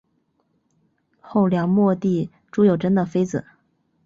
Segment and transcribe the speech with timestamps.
[1.19, 3.45] 后梁末帝朱友贞的妃子。